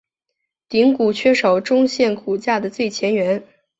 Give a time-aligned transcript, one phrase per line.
[0.67, 3.43] 顶骨缺少中线骨架的最前缘。